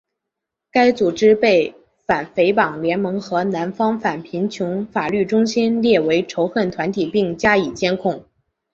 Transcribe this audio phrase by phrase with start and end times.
[0.71, 1.75] 该组织被
[2.07, 8.25] 反诽谤联盟和南方反贫穷法律中心列为仇恨团体并加以监控。